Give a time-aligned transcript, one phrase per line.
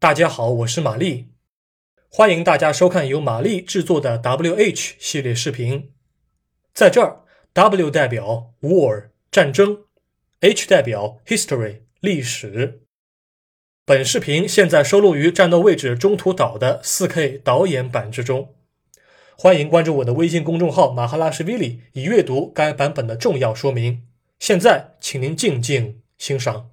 [0.00, 1.26] 大家好，我是玛丽，
[2.08, 5.92] 欢迎大家收看由玛丽制作的 WH 系列视频。
[6.72, 9.84] 在这儿，W 代表 War 战争
[10.40, 12.80] ，H 代表 History 历史。
[13.84, 18.54] 本视频现在收录于战斗位置中途岛的 4K 导演版之中。
[19.36, 24.06] 欢迎关注我的微信公众号马哈拉什 v 里，以阅读该版本的重要说明。
[24.38, 26.70] 现在，请您静静欣赏。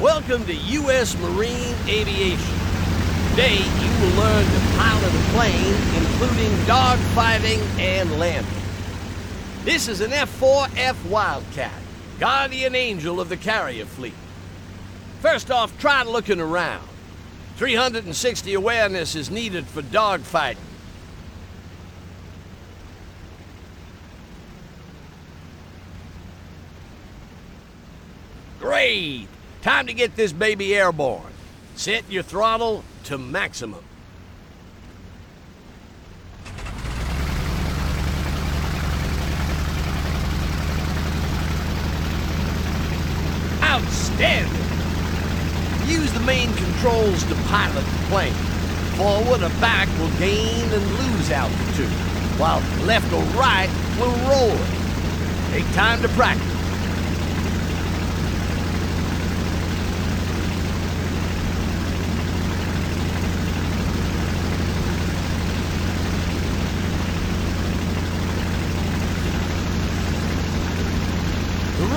[0.00, 1.18] Welcome to U.S.
[1.18, 2.54] Marine Aviation.
[3.30, 8.62] Today, you will learn to pilot a plane, including dogfighting and landing.
[9.64, 11.72] This is an F-4F Wildcat,
[12.20, 14.14] guardian angel of the carrier fleet.
[15.20, 16.88] First off, try looking around.
[17.56, 20.58] 360 awareness is needed for dogfighting.
[28.60, 29.26] Great!
[29.68, 31.30] Time to get this baby airborne.
[31.76, 33.84] Set your throttle to maximum.
[43.62, 44.50] Outstanding!
[45.86, 48.32] Use the main controls to pilot the plane.
[48.96, 51.90] Forward or back will gain and lose altitude,
[52.38, 53.68] while left or right
[54.00, 55.52] will roll it.
[55.52, 56.57] Take time to practice.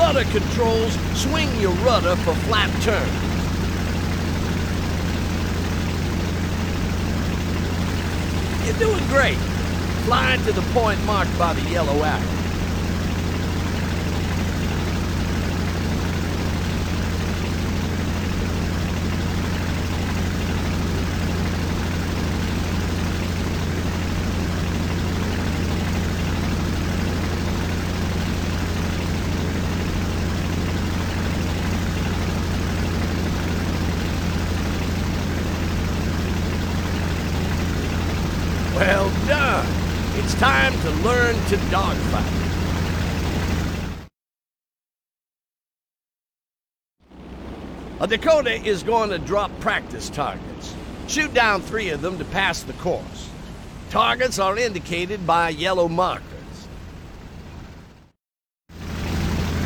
[0.02, 3.08] Rudder controls swing your rudder for flat turn.
[8.66, 9.38] You're doing great.
[10.06, 12.41] Flying to the point marked by the yellow arrow.
[38.82, 39.68] Well done.
[40.16, 42.26] It's time to learn to dogfight.
[48.00, 50.74] A Dakota is going to drop practice targets.
[51.08, 53.30] Shoot down three of them to pass the course.
[53.92, 56.26] Targets are indicated by yellow markers.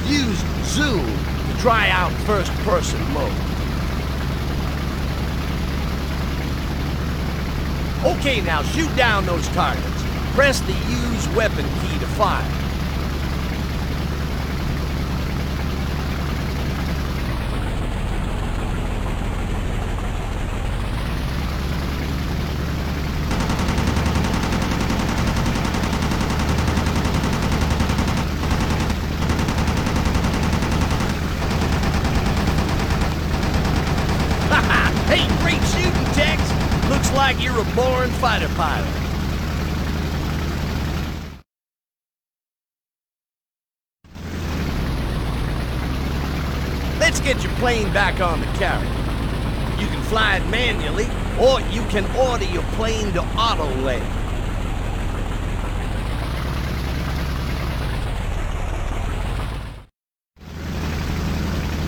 [0.07, 3.54] Use zoom to try out first person mode.
[8.05, 10.03] Okay, now shoot down those targets.
[10.35, 12.43] Press the use weapon key to fire.
[35.09, 36.54] hey, great shooting, Tex!
[36.89, 38.87] Looks like you're a born fighter pilot.
[46.99, 48.87] Let's get your plane back on the carrier.
[49.79, 51.05] You can fly it manually,
[51.39, 54.05] or you can order your plane to auto land.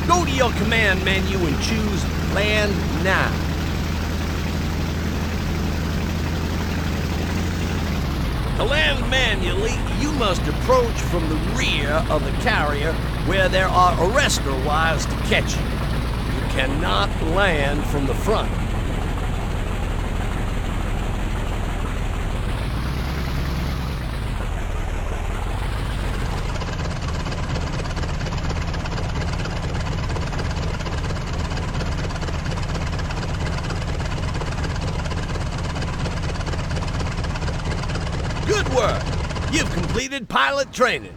[0.07, 2.03] Go to your command menu and choose
[2.33, 2.73] Land
[3.03, 3.46] Now.
[8.57, 12.91] To land manually, you must approach from the rear of the carrier
[13.27, 15.61] where there are arrestor wires to catch you.
[15.61, 18.66] You cannot land from the front.
[38.47, 39.03] Good work!
[39.51, 41.13] You've completed pilot training.